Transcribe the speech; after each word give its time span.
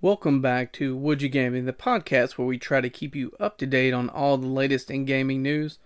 Welcome 0.00 0.40
back 0.40 0.72
to 0.74 0.96
Would 0.96 1.22
You 1.22 1.28
Gaming, 1.28 1.64
the 1.64 1.72
podcast 1.72 2.38
where 2.38 2.46
we 2.46 2.56
try 2.56 2.80
to 2.80 2.88
keep 2.88 3.16
you 3.16 3.32
up 3.40 3.58
to 3.58 3.66
date 3.66 3.92
on 3.92 4.08
all 4.08 4.38
the 4.38 4.46
latest 4.46 4.92
in 4.92 5.04
gaming 5.04 5.42
news. 5.42 5.80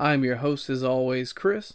I'm 0.00 0.24
your 0.24 0.36
host, 0.36 0.70
as 0.70 0.82
always, 0.82 1.34
Chris, 1.34 1.74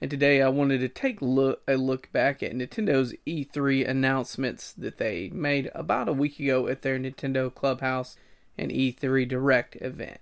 and 0.00 0.08
today 0.08 0.40
I 0.40 0.48
wanted 0.50 0.78
to 0.82 0.88
take 0.88 1.20
look, 1.20 1.62
a 1.66 1.74
look 1.74 2.12
back 2.12 2.44
at 2.44 2.52
Nintendo's 2.52 3.12
E3 3.26 3.88
announcements 3.88 4.72
that 4.74 4.98
they 4.98 5.30
made 5.30 5.68
about 5.74 6.08
a 6.08 6.12
week 6.12 6.38
ago 6.38 6.68
at 6.68 6.82
their 6.82 6.96
Nintendo 6.96 7.52
Clubhouse 7.52 8.16
and 8.56 8.70
E3 8.70 9.26
Direct 9.26 9.74
event. 9.82 10.20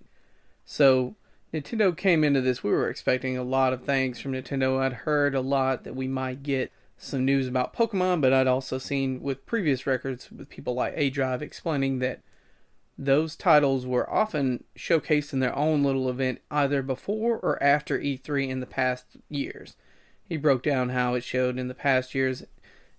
So, 0.64 1.16
Nintendo 1.52 1.94
came 1.94 2.24
into 2.24 2.40
this, 2.40 2.64
we 2.64 2.70
were 2.70 2.88
expecting 2.88 3.36
a 3.36 3.42
lot 3.42 3.74
of 3.74 3.84
things 3.84 4.20
from 4.20 4.32
Nintendo. 4.32 4.80
I'd 4.80 4.94
heard 4.94 5.34
a 5.34 5.42
lot 5.42 5.84
that 5.84 5.94
we 5.94 6.08
might 6.08 6.42
get 6.42 6.72
some 6.98 7.24
news 7.24 7.46
about 7.46 7.74
Pokemon, 7.74 8.20
but 8.20 8.32
I'd 8.32 8.48
also 8.48 8.76
seen 8.76 9.22
with 9.22 9.46
previous 9.46 9.86
records 9.86 10.30
with 10.30 10.48
people 10.48 10.74
like 10.74 10.94
A 10.96 11.10
Drive 11.10 11.42
explaining 11.42 12.00
that 12.00 12.20
those 12.98 13.36
titles 13.36 13.86
were 13.86 14.10
often 14.12 14.64
showcased 14.76 15.32
in 15.32 15.38
their 15.38 15.56
own 15.56 15.84
little 15.84 16.10
event 16.10 16.40
either 16.50 16.82
before 16.82 17.38
or 17.38 17.62
after 17.62 17.98
E3 17.98 18.48
in 18.48 18.58
the 18.58 18.66
past 18.66 19.16
years. 19.28 19.76
He 20.28 20.36
broke 20.36 20.64
down 20.64 20.88
how 20.88 21.14
it 21.14 21.22
showed 21.22 21.56
in 21.56 21.68
the 21.68 21.74
past 21.74 22.14
years. 22.16 22.44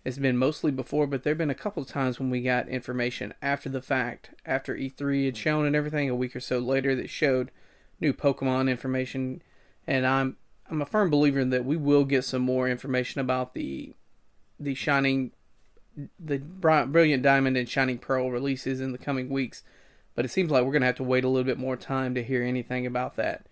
It's 0.06 0.18
been 0.18 0.38
mostly 0.38 0.72
before, 0.72 1.06
but 1.06 1.24
there 1.24 1.32
have 1.32 1.38
been 1.38 1.50
a 1.50 1.56
couple 1.56 1.84
of 1.84 1.90
times 1.90 2.18
when 2.18 2.30
we 2.30 2.42
got 2.42 2.70
information 2.70 3.34
after 3.42 3.68
the 3.68 3.82
fact, 3.82 4.30
after 4.46 4.74
E3 4.74 5.26
had 5.26 5.36
shown 5.36 5.66
and 5.66 5.76
everything, 5.76 6.10
a 6.10 6.16
week 6.16 6.34
or 6.34 6.40
so 6.40 6.60
later 6.60 6.96
that 6.96 7.10
showed 7.10 7.52
new 8.00 8.14
Pokemon 8.14 8.70
information. 8.70 9.42
And 9.86 10.08
I'm 10.08 10.38
I'm 10.70 10.82
a 10.82 10.86
firm 10.86 11.10
believer 11.10 11.40
in 11.40 11.50
that 11.50 11.66
we 11.66 11.78
will 11.78 12.06
get 12.06 12.24
some 12.24 12.44
more 12.44 12.68
information 12.70 13.22
about 13.22 13.54
the 13.54 13.94
the 14.60 14.76
shining 14.76 15.32
the 16.20 16.38
brilliant 16.38 17.24
diamond 17.24 17.58
and 17.58 17.68
shining 17.68 17.98
pearl 17.98 18.32
releases 18.32 18.80
in 18.80 18.92
the 18.92 18.98
coming 18.98 19.30
weeks. 19.30 19.64
But 20.16 20.26
it 20.26 20.30
seems 20.30 20.52
like 20.52 20.64
we're 20.64 20.72
going 20.72 20.82
to 20.82 20.88
have 20.88 20.96
to 20.96 21.04
wait 21.04 21.24
a 21.24 21.30
little 21.30 21.46
bit 21.46 21.58
more 21.58 21.78
time 21.78 22.14
to 22.16 22.24
hear 22.24 22.44
anything 22.44 22.86
about 22.86 23.16
that. 23.16 23.46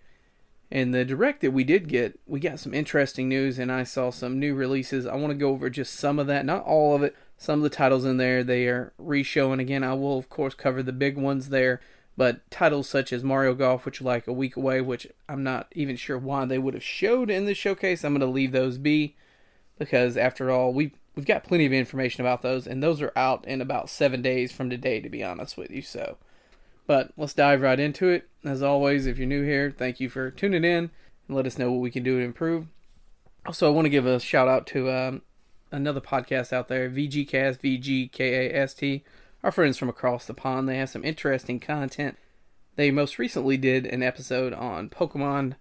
And 0.70 0.94
the 0.94 1.04
direct 1.04 1.40
that 1.40 1.52
we 1.52 1.64
did 1.64 1.88
get 1.88 2.20
we 2.26 2.40
got 2.40 2.60
some 2.60 2.74
interesting 2.74 3.28
news 3.28 3.58
and 3.58 3.72
i 3.72 3.82
saw 3.82 4.10
some 4.10 4.38
new 4.38 4.54
releases. 4.54 5.06
I 5.06 5.16
want 5.16 5.30
to 5.30 5.34
go 5.34 5.50
over 5.50 5.70
just 5.70 5.94
some 5.94 6.18
of 6.18 6.26
that 6.28 6.46
not 6.46 6.64
all 6.64 6.94
of 6.94 7.02
it 7.02 7.16
some 7.36 7.60
of 7.60 7.62
the 7.62 7.70
titles 7.70 8.04
in 8.04 8.18
there. 8.18 8.44
They 8.44 8.66
are 8.66 8.92
re-showing 8.98 9.60
again. 9.60 9.82
I 9.82 9.94
will 9.94 10.18
of 10.18 10.28
course 10.28 10.54
cover 10.54 10.82
the 10.82 10.92
big 10.92 11.16
ones 11.16 11.48
there 11.48 11.80
but 12.18 12.50
titles 12.50 12.88
such 12.88 13.12
as 13.12 13.22
Mario 13.22 13.54
Golf, 13.54 13.84
which 13.84 14.00
are 14.00 14.04
like 14.04 14.26
a 14.26 14.32
week 14.32 14.56
away, 14.56 14.80
which 14.80 15.06
I'm 15.28 15.44
not 15.44 15.68
even 15.76 15.94
sure 15.94 16.18
why 16.18 16.44
they 16.46 16.58
would 16.58 16.74
have 16.74 16.82
showed 16.82 17.30
in 17.30 17.46
the 17.46 17.54
showcase, 17.54 18.04
I'm 18.04 18.12
going 18.12 18.20
to 18.20 18.26
leave 18.26 18.50
those 18.50 18.76
be 18.76 19.14
because 19.78 20.16
after 20.16 20.50
all, 20.50 20.72
we 20.72 20.90
we've 21.14 21.24
got 21.24 21.44
plenty 21.44 21.64
of 21.64 21.72
information 21.72 22.20
about 22.20 22.42
those, 22.42 22.66
and 22.66 22.82
those 22.82 23.00
are 23.00 23.12
out 23.14 23.46
in 23.46 23.60
about 23.60 23.88
seven 23.88 24.20
days 24.20 24.50
from 24.50 24.68
today, 24.68 25.00
to 25.00 25.08
be 25.08 25.22
honest 25.22 25.56
with 25.56 25.70
you. 25.70 25.80
So, 25.80 26.16
but 26.88 27.12
let's 27.16 27.34
dive 27.34 27.60
right 27.60 27.78
into 27.78 28.08
it. 28.08 28.28
As 28.44 28.64
always, 28.64 29.06
if 29.06 29.16
you're 29.16 29.28
new 29.28 29.44
here, 29.44 29.70
thank 29.70 30.00
you 30.00 30.08
for 30.08 30.32
tuning 30.32 30.64
in 30.64 30.90
and 31.28 31.36
let 31.36 31.46
us 31.46 31.56
know 31.56 31.70
what 31.70 31.80
we 31.80 31.92
can 31.92 32.02
do 32.02 32.18
to 32.18 32.24
improve. 32.24 32.66
Also, 33.46 33.68
I 33.68 33.70
want 33.70 33.86
to 33.86 33.90
give 33.90 34.06
a 34.06 34.18
shout 34.18 34.48
out 34.48 34.66
to 34.68 34.90
um, 34.90 35.22
another 35.70 36.00
podcast 36.00 36.52
out 36.52 36.66
there, 36.66 36.90
VGCast, 36.90 37.60
VGKAST 37.60 39.02
our 39.42 39.52
friends 39.52 39.78
from 39.78 39.88
across 39.88 40.26
the 40.26 40.34
pond. 40.34 40.68
They 40.68 40.78
have 40.78 40.90
some 40.90 41.04
interesting 41.04 41.60
content. 41.60 42.16
They 42.76 42.90
most 42.90 43.18
recently 43.18 43.56
did 43.56 43.86
an 43.86 44.02
episode 44.02 44.52
on 44.52 44.88
Pokemon 44.88 45.56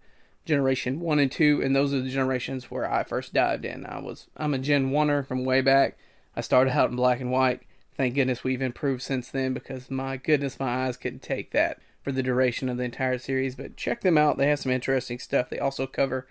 Generation 0.45 1.00
1 1.00 1.19
and 1.19 1.31
2, 1.31 1.61
and 1.61 1.75
those 1.75 1.94
are 1.94 2.02
the 2.02 2.09
generations 2.09 2.72
where 2.72 2.92
I 2.92 3.03
first 3.03 3.34
dived 3.34 3.66
in. 3.66 3.86
I 3.86 4.00
was 4.00 4.28
I'm 4.38 4.53
a 4.53 4.59
Gen 4.59 4.92
1er 4.92 5.28
from 5.28 5.44
way 5.44 5.61
back. 5.61 5.97
I 6.36 6.42
started 6.42 6.72
out 6.72 6.89
in 6.89 6.95
black 6.95 7.19
and 7.19 7.31
white. 7.31 7.61
Thank 7.95 8.16
goodness 8.16 8.44
we've 8.44 8.61
improved 8.61 9.02
since 9.02 9.30
then 9.31 9.53
because 9.53 9.89
my 9.89 10.17
goodness 10.17 10.59
my 10.59 10.86
eyes 10.86 10.97
couldn't 10.97 11.23
take 11.23 11.52
that 11.52 11.80
for 12.03 12.12
the 12.12 12.23
duration 12.23 12.69
of 12.69 12.78
the 12.78 12.84
entire 12.84 13.17
series. 13.17 13.56
But 13.56 13.75
check 13.75 14.02
them 14.02 14.17
out. 14.17 14.38
They 14.38 14.47
have 14.47 14.59
some 14.59 14.72
interesting 14.72 15.19
stuff. 15.19 15.50
They 15.50 15.59
also 15.59 15.88
cover 15.88 16.28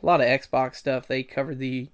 a 0.00 0.06
lot 0.06 0.20
of 0.20 0.28
Xbox 0.28 0.76
stuff. 0.76 1.08
They 1.08 1.24
cover 1.24 1.54
the 1.54 1.88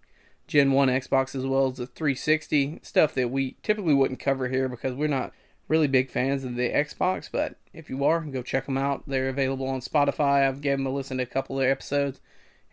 Gen 0.46 0.72
1 0.72 0.88
Xbox 0.88 1.34
as 1.34 1.46
well 1.46 1.68
as 1.68 1.78
the 1.78 1.86
360 1.86 2.80
stuff 2.82 3.14
that 3.14 3.30
we 3.30 3.56
typically 3.62 3.94
wouldn't 3.94 4.20
cover 4.20 4.48
here 4.48 4.68
because 4.68 4.94
we're 4.94 5.08
not 5.08 5.32
really 5.68 5.86
big 5.86 6.10
fans 6.10 6.44
of 6.44 6.56
the 6.56 6.70
Xbox. 6.70 7.28
But 7.30 7.56
if 7.72 7.88
you 7.88 8.04
are, 8.04 8.20
go 8.20 8.42
check 8.42 8.66
them 8.66 8.78
out. 8.78 9.04
They're 9.06 9.28
available 9.28 9.68
on 9.68 9.80
Spotify. 9.80 10.46
I've 10.46 10.60
given 10.60 10.84
them 10.84 10.92
a 10.92 10.96
listen 10.96 11.16
to 11.18 11.22
a 11.22 11.26
couple 11.26 11.56
of 11.56 11.62
their 11.62 11.70
episodes, 11.70 12.20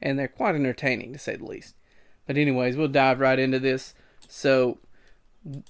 and 0.01 0.19
they're 0.19 0.27
quite 0.27 0.55
entertaining 0.55 1.13
to 1.13 1.19
say 1.19 1.35
the 1.35 1.45
least. 1.45 1.75
But 2.27 2.37
anyways, 2.37 2.75
we'll 2.75 2.87
dive 2.87 3.19
right 3.19 3.39
into 3.39 3.59
this. 3.59 3.93
So 4.27 4.79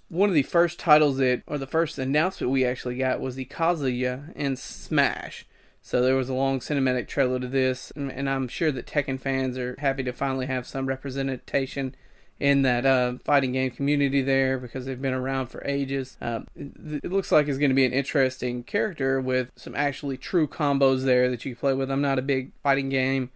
one 0.10 0.30
of 0.30 0.36
the 0.36 0.44
first 0.44 0.80
titles 0.80 1.18
that, 1.18 1.44
or 1.48 1.58
the 1.58 1.68
first 1.68 1.98
announcement 1.98 2.52
we 2.52 2.66
actually 2.66 2.98
got 2.98 3.22
was 3.22 3.36
the 3.36 3.46
Kazuya 3.46 4.36
in 4.36 4.56
Smash. 4.56 5.46
So 5.82 6.02
there 6.02 6.16
was 6.16 6.30
a 6.30 6.34
long 6.34 6.60
cinematic 6.60 7.08
trailer 7.08 7.40
to 7.40 7.48
this, 7.48 7.92
and 7.96 8.30
I'm 8.30 8.48
sure 8.48 8.72
that 8.72 8.86
Tekken 8.86 9.20
fans 9.20 9.58
are 9.58 9.76
happy 9.80 10.04
to 10.04 10.14
finally 10.14 10.46
have 10.46 10.68
some 10.68 10.86
representation 10.86 11.96
in 12.40 12.64
that 12.64 12.86
uh, 12.86 13.14
fighting 13.24 13.52
game 13.52 13.72
community 13.72 14.22
there 14.22 14.58
because 14.58 14.86
they've 14.86 15.02
been 15.02 15.14
around 15.14 15.48
for 15.48 15.64
ages. 15.66 16.18
Uh, 16.22 16.42
it 16.56 17.12
looks 17.12 17.32
like 17.32 17.48
it's 17.48 17.58
going 17.58 17.70
to 17.70 17.76
be 17.76 17.86
an 17.86 17.94
interesting 17.94 18.64
character 18.64 19.22
with 19.22 19.52
some 19.56 19.76
actually 19.76 20.18
true 20.18 20.48
combos 20.48 21.04
there 21.04 21.30
that 21.30 21.46
you 21.46 21.54
can 21.54 21.60
play 21.60 21.74
with. 21.74 21.92
I'm 21.92 22.02
not 22.02 22.20
a 22.20 22.24
big 22.24 22.52
fighting 22.64 22.90
game 22.90 23.32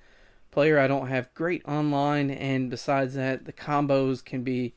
player. 0.49 0.79
I 0.79 0.87
don't 0.87 1.07
have 1.07 1.33
great 1.33 1.63
online, 1.67 2.31
and 2.31 2.69
besides 2.69 3.15
that, 3.15 3.45
the 3.45 3.53
combos 3.53 4.23
can 4.23 4.43
be 4.43 4.73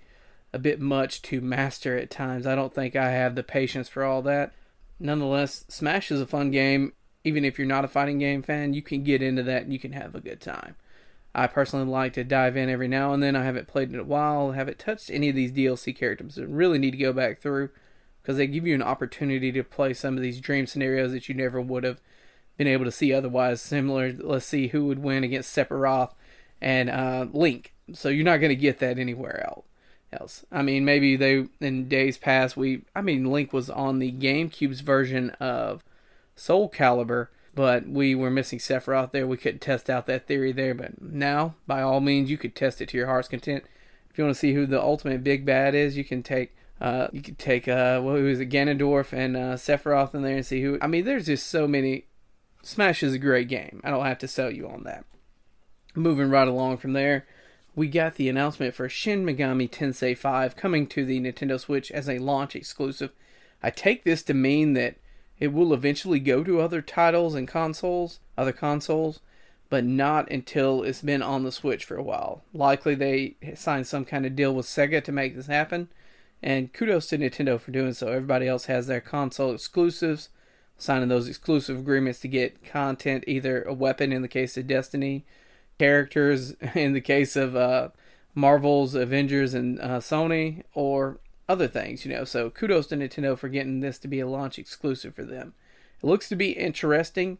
a 0.52 0.58
bit 0.58 0.80
much 0.80 1.22
to 1.22 1.40
master 1.40 1.96
at 1.96 2.10
times. 2.10 2.46
I 2.46 2.54
don't 2.54 2.74
think 2.74 2.96
I 2.96 3.10
have 3.10 3.34
the 3.34 3.42
patience 3.42 3.88
for 3.88 4.04
all 4.04 4.22
that. 4.22 4.52
Nonetheless, 5.00 5.64
Smash 5.68 6.10
is 6.10 6.20
a 6.20 6.26
fun 6.26 6.50
game 6.50 6.92
even 7.28 7.44
if 7.44 7.58
you're 7.58 7.68
not 7.68 7.84
a 7.84 7.88
fighting 7.88 8.18
game 8.18 8.42
fan, 8.42 8.72
you 8.72 8.82
can 8.82 9.04
get 9.04 9.22
into 9.22 9.42
that 9.42 9.62
and 9.62 9.72
you 9.72 9.78
can 9.78 9.92
have 9.92 10.14
a 10.14 10.20
good 10.20 10.40
time. 10.40 10.74
I 11.34 11.46
personally 11.46 11.86
like 11.86 12.14
to 12.14 12.24
dive 12.24 12.56
in 12.56 12.70
every 12.70 12.88
now 12.88 13.12
and 13.12 13.22
then. 13.22 13.36
I 13.36 13.44
haven't 13.44 13.68
played 13.68 13.92
in 13.92 14.00
a 14.00 14.04
while, 14.04 14.52
haven't 14.52 14.78
touched 14.78 15.10
any 15.10 15.28
of 15.28 15.36
these 15.36 15.52
DLC 15.52 15.94
characters. 15.94 16.38
Really 16.38 16.78
need 16.78 16.92
to 16.92 16.96
go 16.96 17.12
back 17.12 17.40
through 17.40 17.68
because 18.22 18.38
they 18.38 18.46
give 18.46 18.66
you 18.66 18.74
an 18.74 18.82
opportunity 18.82 19.52
to 19.52 19.62
play 19.62 19.92
some 19.92 20.16
of 20.16 20.22
these 20.22 20.40
dream 20.40 20.66
scenarios 20.66 21.12
that 21.12 21.28
you 21.28 21.34
never 21.34 21.60
would 21.60 21.84
have 21.84 22.00
been 22.56 22.66
able 22.66 22.86
to 22.86 22.90
see 22.90 23.12
otherwise. 23.12 23.60
Similar, 23.60 24.14
let's 24.14 24.46
see 24.46 24.68
who 24.68 24.86
would 24.86 24.98
win 24.98 25.22
against 25.22 25.54
Sephiroth 25.54 26.12
and 26.60 26.90
uh, 26.90 27.26
Link. 27.30 27.74
So 27.92 28.08
you're 28.08 28.24
not 28.24 28.38
going 28.38 28.50
to 28.50 28.56
get 28.56 28.78
that 28.80 28.98
anywhere 28.98 29.46
else. 29.46 29.64
Else, 30.10 30.42
I 30.50 30.62
mean, 30.62 30.86
maybe 30.86 31.16
they 31.16 31.48
in 31.60 31.86
days 31.86 32.16
past 32.16 32.56
we. 32.56 32.80
I 32.96 33.02
mean, 33.02 33.26
Link 33.26 33.52
was 33.52 33.68
on 33.68 33.98
the 33.98 34.10
GameCube's 34.10 34.80
version 34.80 35.28
of 35.38 35.84
Soul 36.38 36.70
Calibur, 36.70 37.28
but 37.54 37.88
we 37.88 38.14
were 38.14 38.30
missing 38.30 38.58
Sephiroth 38.58 39.12
there. 39.12 39.26
We 39.26 39.36
couldn't 39.36 39.60
test 39.60 39.90
out 39.90 40.06
that 40.06 40.26
theory 40.26 40.52
there, 40.52 40.74
but 40.74 41.02
now, 41.02 41.56
by 41.66 41.82
all 41.82 42.00
means, 42.00 42.30
you 42.30 42.38
could 42.38 42.54
test 42.54 42.80
it 42.80 42.88
to 42.90 42.96
your 42.96 43.06
heart's 43.08 43.28
content. 43.28 43.64
If 44.10 44.16
you 44.16 44.24
want 44.24 44.34
to 44.34 44.38
see 44.38 44.54
who 44.54 44.66
the 44.66 44.80
ultimate 44.80 45.24
big 45.24 45.44
bad 45.44 45.74
is, 45.74 45.96
you 45.96 46.04
can 46.04 46.22
take 46.22 46.54
uh, 46.80 47.08
you 47.12 47.22
could 47.22 47.38
take 47.38 47.66
uh, 47.66 48.00
was 48.02 48.38
it, 48.38 48.50
Ganondorf 48.50 49.12
and 49.12 49.36
uh, 49.36 49.56
Sephiroth 49.56 50.14
in 50.14 50.22
there 50.22 50.36
and 50.36 50.46
see 50.46 50.62
who. 50.62 50.78
I 50.80 50.86
mean, 50.86 51.04
there's 51.04 51.26
just 51.26 51.48
so 51.48 51.66
many. 51.66 52.04
Smash 52.62 53.02
is 53.02 53.14
a 53.14 53.18
great 53.18 53.48
game. 53.48 53.80
I 53.82 53.90
don't 53.90 54.04
have 54.04 54.18
to 54.18 54.28
sell 54.28 54.50
you 54.50 54.68
on 54.68 54.84
that. 54.84 55.04
Moving 55.94 56.30
right 56.30 56.46
along 56.46 56.76
from 56.76 56.92
there, 56.92 57.26
we 57.74 57.88
got 57.88 58.14
the 58.14 58.28
announcement 58.28 58.74
for 58.74 58.88
Shin 58.88 59.24
Megami 59.24 59.68
Tensei 59.68 60.16
5 60.16 60.54
coming 60.54 60.86
to 60.88 61.04
the 61.04 61.20
Nintendo 61.20 61.58
Switch 61.58 61.90
as 61.90 62.08
a 62.08 62.18
launch 62.18 62.54
exclusive. 62.54 63.10
I 63.62 63.70
take 63.70 64.04
this 64.04 64.22
to 64.24 64.34
mean 64.34 64.74
that 64.74 64.96
it 65.40 65.52
will 65.52 65.72
eventually 65.72 66.20
go 66.20 66.42
to 66.42 66.60
other 66.60 66.82
titles 66.82 67.34
and 67.34 67.46
consoles, 67.46 68.20
other 68.36 68.52
consoles, 68.52 69.20
but 69.70 69.84
not 69.84 70.30
until 70.30 70.82
it's 70.82 71.02
been 71.02 71.22
on 71.22 71.44
the 71.44 71.52
Switch 71.52 71.84
for 71.84 71.96
a 71.96 72.02
while. 72.02 72.42
Likely 72.52 72.94
they 72.94 73.36
signed 73.54 73.86
some 73.86 74.04
kind 74.04 74.24
of 74.26 74.34
deal 74.34 74.54
with 74.54 74.66
Sega 74.66 75.02
to 75.04 75.12
make 75.12 75.36
this 75.36 75.46
happen, 75.46 75.88
and 76.42 76.72
kudos 76.72 77.06
to 77.08 77.18
Nintendo 77.18 77.60
for 77.60 77.70
doing 77.70 77.92
so. 77.92 78.08
Everybody 78.08 78.48
else 78.48 78.66
has 78.66 78.86
their 78.86 79.00
console 79.00 79.52
exclusives, 79.52 80.30
signing 80.76 81.08
those 81.08 81.28
exclusive 81.28 81.78
agreements 81.78 82.20
to 82.20 82.28
get 82.28 82.64
content, 82.64 83.24
either 83.26 83.62
a 83.62 83.74
weapon 83.74 84.12
in 84.12 84.22
the 84.22 84.28
case 84.28 84.56
of 84.56 84.66
Destiny, 84.66 85.24
characters 85.78 86.52
in 86.74 86.94
the 86.94 87.00
case 87.00 87.36
of 87.36 87.54
uh, 87.54 87.90
Marvel's 88.34 88.94
Avengers 88.94 89.54
and 89.54 89.80
uh, 89.80 89.98
Sony, 89.98 90.62
or 90.74 91.18
other 91.48 91.68
things, 91.68 92.04
you 92.04 92.12
know. 92.12 92.24
So 92.24 92.50
kudos 92.50 92.88
to 92.88 92.96
Nintendo 92.96 93.36
for 93.36 93.48
getting 93.48 93.80
this 93.80 93.98
to 94.00 94.08
be 94.08 94.20
a 94.20 94.28
launch 94.28 94.58
exclusive 94.58 95.14
for 95.14 95.24
them. 95.24 95.54
It 96.02 96.06
looks 96.06 96.28
to 96.28 96.36
be 96.36 96.50
interesting. 96.50 97.38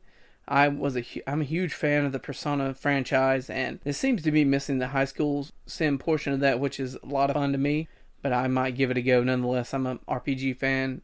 I 0.48 0.68
was 0.68 0.96
a 0.96 1.04
I'm 1.26 1.42
a 1.42 1.44
huge 1.44 1.74
fan 1.74 2.04
of 2.04 2.12
the 2.12 2.18
Persona 2.18 2.74
franchise, 2.74 3.50
and 3.50 3.80
it 3.84 3.92
seems 3.92 4.22
to 4.22 4.32
be 4.32 4.44
missing 4.44 4.78
the 4.78 4.88
high 4.88 5.04
school 5.04 5.46
sim 5.66 5.98
portion 5.98 6.32
of 6.32 6.40
that, 6.40 6.58
which 6.58 6.80
is 6.80 6.96
a 6.96 7.06
lot 7.06 7.30
of 7.30 7.34
fun 7.34 7.52
to 7.52 7.58
me. 7.58 7.88
But 8.22 8.32
I 8.32 8.48
might 8.48 8.74
give 8.74 8.90
it 8.90 8.96
a 8.96 9.02
go 9.02 9.22
nonetheless. 9.22 9.74
I'm 9.74 9.86
an 9.86 10.00
RPG 10.08 10.56
fan. 10.56 11.02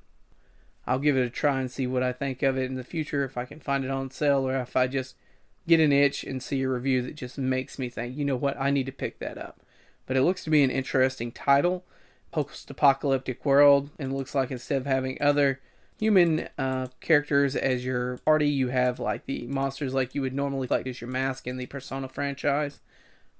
I'll 0.86 0.98
give 0.98 1.16
it 1.16 1.26
a 1.26 1.30
try 1.30 1.60
and 1.60 1.70
see 1.70 1.86
what 1.86 2.02
I 2.02 2.12
think 2.12 2.42
of 2.42 2.58
it 2.58 2.64
in 2.64 2.74
the 2.74 2.84
future 2.84 3.24
if 3.24 3.38
I 3.38 3.44
can 3.44 3.60
find 3.60 3.84
it 3.84 3.90
on 3.90 4.10
sale 4.10 4.48
or 4.48 4.56
if 4.56 4.76
I 4.76 4.86
just 4.86 5.16
get 5.66 5.80
an 5.80 5.92
itch 5.92 6.24
and 6.24 6.42
see 6.42 6.62
a 6.62 6.68
review 6.68 7.02
that 7.02 7.14
just 7.14 7.38
makes 7.38 7.78
me 7.78 7.88
think, 7.88 8.16
you 8.16 8.24
know 8.24 8.36
what, 8.36 8.60
I 8.60 8.70
need 8.70 8.86
to 8.86 8.92
pick 8.92 9.18
that 9.20 9.38
up. 9.38 9.60
But 10.06 10.16
it 10.16 10.22
looks 10.22 10.44
to 10.44 10.50
be 10.50 10.62
an 10.62 10.70
interesting 10.70 11.32
title 11.32 11.84
post 12.34 12.68
apocalyptic 12.68 13.44
world. 13.44 13.90
And 13.96 14.10
it 14.10 14.14
looks 14.16 14.34
like 14.34 14.50
instead 14.50 14.78
of 14.78 14.86
having 14.86 15.16
other 15.20 15.60
human 16.00 16.48
uh, 16.58 16.88
characters 17.00 17.54
as 17.54 17.84
your 17.84 18.16
party, 18.18 18.48
you 18.48 18.68
have 18.68 18.98
like 18.98 19.26
the 19.26 19.46
monsters 19.46 19.94
like 19.94 20.16
you 20.16 20.20
would 20.22 20.34
normally 20.34 20.66
like 20.68 20.88
as 20.88 21.00
your 21.00 21.08
mask 21.10 21.46
in 21.46 21.58
the 21.58 21.66
Persona 21.66 22.08
franchise. 22.08 22.80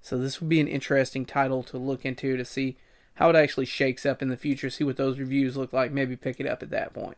So 0.00 0.16
this 0.16 0.40
would 0.40 0.48
be 0.48 0.60
an 0.60 0.68
interesting 0.68 1.26
title 1.26 1.64
to 1.64 1.76
look 1.76 2.04
into 2.04 2.36
to 2.36 2.44
see 2.44 2.76
how 3.14 3.30
it 3.30 3.36
actually 3.36 3.66
shakes 3.66 4.06
up 4.06 4.22
in 4.22 4.28
the 4.28 4.36
future, 4.36 4.70
see 4.70 4.84
what 4.84 4.96
those 4.96 5.18
reviews 5.18 5.56
look 5.56 5.72
like, 5.72 5.90
maybe 5.90 6.14
pick 6.14 6.38
it 6.38 6.46
up 6.46 6.62
at 6.62 6.70
that 6.70 6.94
point. 6.94 7.16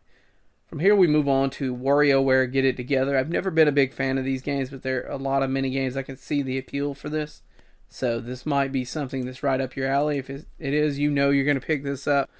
From 0.67 0.79
here, 0.79 0.97
we 0.97 1.07
move 1.07 1.29
on 1.29 1.51
to 1.51 1.77
WarioWare 1.77 2.51
Get 2.51 2.65
It 2.65 2.77
Together. 2.77 3.19
I've 3.19 3.29
never 3.29 3.51
been 3.51 3.69
a 3.69 3.73
big 3.73 3.93
fan 3.93 4.17
of 4.17 4.25
these 4.25 4.43
games, 4.43 4.71
but 4.71 4.83
there 4.83 5.07
are 5.07 5.13
a 5.13 5.17
lot 5.17 5.43
of 5.43 5.51
mini 5.51 5.71
games. 5.71 5.97
I 5.97 6.03
can 6.03 6.17
see 6.17 6.43
the 6.43 6.59
appeal 6.59 6.95
for 6.95 7.09
this. 7.11 7.43
So 7.89 8.21
this 8.21 8.45
might 8.45 8.73
be 8.73 8.85
something 8.85 9.25
that's 9.25 9.43
right 9.43 9.61
up 9.61 9.77
your 9.77 9.89
alley. 9.89 10.19
If 10.19 10.29
it 10.31 10.47
is, 10.59 10.99
you 10.99 11.11
know 11.11 11.31
you're 11.31 11.45
going 11.45 11.61
to 11.61 11.67
pick 11.67 11.85
this 11.85 12.07
up. 12.07 12.31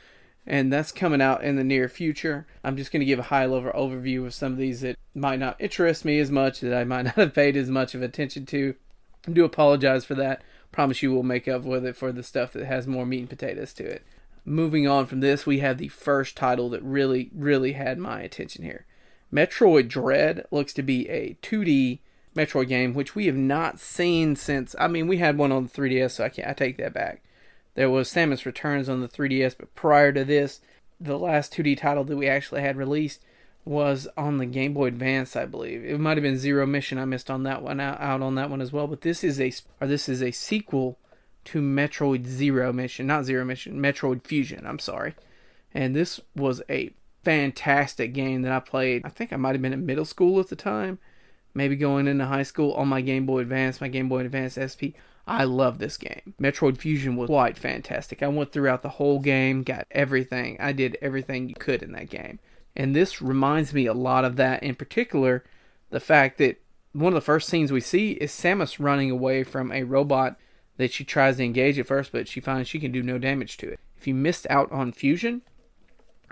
And 0.49 0.73
that's 0.73 0.93
coming 0.93 1.21
out 1.21 1.43
in 1.43 1.57
the 1.57 1.65
near 1.65 1.89
future. 1.89 2.47
I'm 2.63 2.77
just 2.77 2.93
going 2.93 3.01
to 3.01 3.07
give 3.07 3.19
a 3.19 3.25
high 3.25 3.47
level 3.47 3.73
overview 3.73 4.25
of 4.25 4.35
some 4.35 4.53
of 4.53 4.59
these 4.59 4.81
that 4.83 4.97
might 5.13 5.41
not 5.41 5.61
interest 5.61 6.05
me 6.05 6.21
as 6.21 6.31
much, 6.31 6.61
that 6.61 6.77
I 6.77 6.85
might 6.85 7.03
not 7.07 7.15
have 7.17 7.35
paid 7.35 7.57
as 7.57 7.69
much 7.69 7.95
of 7.95 8.03
attention 8.03 8.47
to. 8.47 8.75
I 9.27 9.33
do 9.33 9.45
apologize 9.45 10.05
for 10.05 10.15
that. 10.15 10.43
Promise 10.71 11.03
you 11.03 11.13
we'll 11.13 11.25
make 11.25 11.49
up 11.49 11.63
with 11.63 11.85
it 11.85 11.97
for 11.97 12.13
the 12.13 12.23
stuff 12.23 12.53
that 12.53 12.67
has 12.67 12.87
more 12.87 13.07
meat 13.07 13.21
and 13.21 13.29
potatoes 13.29 13.73
to 13.75 13.85
it 13.85 14.05
moving 14.47 14.87
on 14.87 15.07
from 15.07 15.21
this, 15.21 15.45
we 15.45 15.59
have 15.59 15.77
the 15.77 15.89
first 15.89 16.37
title 16.37 16.71
that 16.71 16.83
really, 16.83 17.31
really 17.35 17.73
had 17.73 17.99
my 17.99 18.21
attention 18.23 18.63
here. 18.65 18.87
Metroid 19.33 19.89
Dread 19.89 20.47
looks 20.51 20.73
to 20.75 20.83
be 20.83 21.09
a 21.09 21.37
2D 21.43 21.99
Metroid 22.37 22.69
game, 22.69 22.95
which 22.95 23.15
we 23.15 23.27
have 23.27 23.37
not 23.37 23.81
seen 23.81 24.37
since. 24.37 24.77
I 24.79 24.89
mean, 24.89 25.09
we 25.09 25.19
had 25.19 25.39
one 25.39 25.53
on 25.53 25.65
the 25.65 25.71
3DS, 25.71 26.13
so 26.13 26.25
I 26.25 26.29
can't. 26.29 26.49
I 26.49 26.53
take 26.53 26.77
that 26.77 26.93
back. 26.93 27.23
There 27.75 27.91
was 27.91 28.13
Samus 28.13 28.45
Returns 28.45 28.89
on 28.89 29.01
the 29.01 29.09
3DS, 29.09 29.57
but 29.59 29.75
prior 29.75 30.13
to 30.13 30.25
this, 30.25 30.61
the 31.01 31.19
last 31.19 31.53
2D 31.53 31.79
title 31.79 32.05
that 32.05 32.17
we 32.17 32.29
actually 32.29 32.63
had 32.63 32.77
released 32.77 33.23
was 33.65 34.07
on 34.17 34.39
the 34.39 34.47
Game 34.47 34.73
Boy 34.73 34.87
Advance, 34.87 35.35
I 35.35 35.45
believe. 35.45 35.85
It 35.85 35.99
might 35.99 36.17
have 36.17 36.23
been 36.23 36.39
Zero 36.39 36.67
Mission. 36.67 36.99
I 36.99 37.05
missed 37.05 37.31
on 37.31 37.43
that 37.43 37.63
one 37.63 37.81
out, 37.81 38.01
out 38.01 38.23
on 38.23 38.37
that 38.37 38.49
one 38.49 38.63
as 38.63 38.73
well. 38.73 38.87
But 38.87 39.01
this 39.01 39.25
is 39.25 39.41
a 39.41 39.53
or 39.81 39.89
this 39.89 40.09
is 40.09 40.23
a 40.23 40.31
sequel 40.31 40.99
to 41.47 41.61
Metroid 41.61 42.27
Zero 42.27 42.73
Mission, 42.73 43.09
not 43.09 43.25
Zero 43.25 43.45
Mission, 43.45 43.81
Metroid 43.81 44.25
Fusion. 44.25 44.67
I'm 44.67 44.79
sorry. 44.79 45.15
And 45.75 45.95
this 45.95 46.21
was 46.35 46.63
a 46.71 46.93
fantastic 47.25 48.15
game 48.15 48.43
that 48.43 48.53
I 48.53 48.61
played. 48.61 49.03
I 49.05 49.09
think 49.09 49.33
I 49.33 49.37
might 49.37 49.53
have 49.53 49.63
been 49.63 49.73
in 49.73 49.85
middle 49.85 50.05
school 50.05 50.39
at 50.39 50.49
the 50.49 50.57
time, 50.57 50.99
maybe 51.57 51.75
going 51.75 52.07
into 52.07 52.27
high 52.27 52.43
school 52.43 52.73
on 52.75 52.87
my 52.87 53.01
Game 53.01 53.25
Boy 53.25 53.41
Advance, 53.41 53.81
my 53.81 53.89
Game 53.89 54.09
Boy 54.09 54.21
Advance 54.21 54.59
SP. 54.61 54.93
I 55.27 55.45
love 55.45 55.79
this 55.79 55.97
game. 55.97 56.35
Metroid 56.41 56.79
Fusion 56.79 57.17
was 57.17 57.27
quite 57.27 57.57
fantastic. 57.57 58.23
I 58.23 58.29
went 58.29 58.53
throughout 58.53 58.83
the 58.83 58.91
whole 58.91 59.19
game, 59.19 59.63
got 59.65 59.87
everything. 59.91 60.57
I 60.61 60.73
did 60.73 60.99
everything 61.03 61.49
you 61.49 61.57
could 61.57 61.83
in 61.83 61.93
that 61.93 62.11
game. 62.11 62.39
And 62.77 62.95
this 62.95 63.23
reminds 63.23 63.73
me 63.73 63.87
a 63.87 63.95
lot 63.95 64.25
of 64.25 64.37
that, 64.37 64.63
in 64.63 64.75
particular, 64.75 65.45
the 65.91 65.99
fact 65.99 66.39
that 66.39 66.61
one 66.93 67.09
of 67.09 67.15
the 67.15 67.21
first 67.23 67.49
scenes 67.49 67.73
we 67.73 67.81
see 67.81 68.13
is 68.13 68.31
Samus 68.31 68.77
running 68.79 69.11
away 69.11 69.43
from 69.43 69.73
a 69.73 69.83
robot 69.83 70.37
that 70.77 70.93
she 70.93 71.05
tries 71.05 71.39
to 71.39 71.45
engage 71.45 71.79
at 71.79 71.87
first, 71.87 72.13
but 72.13 72.29
she 72.29 72.39
finds 72.39 72.69
she 72.69 72.79
can 72.79 72.93
do 72.93 73.03
no 73.03 73.19
damage 73.19 73.57
to 73.57 73.69
it. 73.69 73.81
If 73.97 74.07
you 74.07 74.15
missed 74.15 74.47
out 74.51 74.71
on 74.71 74.93
Fusion, 74.93 75.43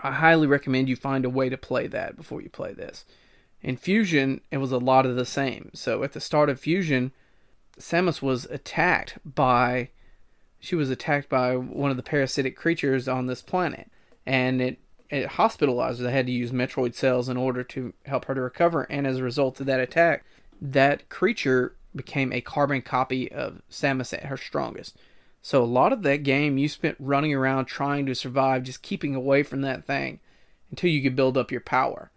I 0.03 0.13
highly 0.13 0.47
recommend 0.47 0.89
you 0.89 0.97
find 0.97 1.25
a 1.25 1.31
way 1.31 1.49
to 1.49 1.57
play 1.57 1.87
that 1.89 2.15
before 2.15 2.43
you 2.43 2.51
play 2.51 2.75
this. 2.75 3.07
In 3.65 3.79
Fusion, 3.79 4.43
it 4.51 4.59
was 4.59 4.73
a 4.73 4.79
lot 4.79 5.07
of 5.07 5.17
the 5.17 5.25
same. 5.25 5.71
So 5.73 6.03
at 6.03 6.13
the 6.13 6.21
start 6.21 6.51
of 6.51 6.61
Fusion, 6.61 7.13
Samus 7.79 8.21
was 8.21 8.45
attacked 8.45 9.19
by 9.25 9.89
she 10.61 10.75
was 10.75 10.91
attacked 10.91 11.29
by 11.29 11.57
one 11.57 11.91
of 11.91 11.97
the 11.97 12.03
parasitic 12.03 12.57
creatures 12.57 13.09
on 13.09 13.27
this 13.27 13.43
planet, 13.43 13.91
and 14.27 14.61
it 14.61 14.79
it 15.09 15.27
hospitalized 15.27 15.99
her. 15.99 16.05
They 16.05 16.13
had 16.13 16.27
to 16.27 16.33
use 16.33 16.53
Metroid 16.53 16.95
cells 16.95 17.29
in 17.29 17.39
order 17.39 17.65
to 17.65 17.95
help 18.05 18.27
her 18.27 18.35
to 18.35 18.41
recover. 18.41 18.83
And 18.91 19.07
as 19.07 19.19
a 19.19 19.23
result 19.23 19.61
of 19.61 19.67
that 19.67 19.81
attack, 19.81 20.25
that 20.61 21.09
creature 21.09 21.75
became 21.97 22.33
a 22.33 22.41
carbon 22.41 22.83
copy 22.83 23.33
of 23.33 23.63
Samus 23.71 24.13
at 24.13 24.27
her 24.27 24.37
strongest. 24.37 24.97
So 25.41 25.63
a 25.63 25.65
lot 25.65 25.93
of 25.93 26.03
that 26.03 26.23
game 26.23 26.59
you 26.59 26.69
spent 26.69 26.97
running 26.99 27.33
around 27.33 27.67
trying 27.67 28.07
to 28.07 28.15
survive, 28.15 28.63
just 28.63 28.83
keeping 28.83 29.15
away 29.15 29.43
from 29.43 29.63
that 29.63 29.85
thing 29.85 30.21
until 30.71 30.91
you 30.91 31.03
could 31.03 31.17
build 31.17 31.39
up 31.39 31.51
your 31.51 31.61
power. 31.61 32.11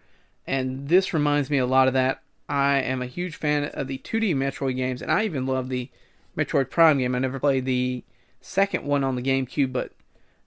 And 0.48 0.88
this 0.88 1.14
reminds 1.14 1.50
me 1.50 1.58
a 1.58 1.66
lot 1.66 1.88
of 1.88 1.94
that. 1.94 2.24
I 2.50 2.78
am 2.78 3.02
a 3.02 3.08
huge 3.08 3.36
fan 3.36 3.66
of 3.66 3.88
the 3.88 3.98
2D 3.98 4.34
Metroid 4.34 4.78
games, 4.78 5.02
and 5.02 5.12
I 5.12 5.26
even 5.26 5.46
love 5.46 5.68
the 5.68 5.90
Metroid 6.38 6.70
Prime 6.70 7.00
game. 7.00 7.14
I 7.14 7.20
never 7.20 7.40
played 7.40 7.66
the 7.66 8.06
second 8.40 8.86
one 8.86 9.04
on 9.04 9.16
the 9.16 9.22
GameCube, 9.22 9.74
but 9.74 9.92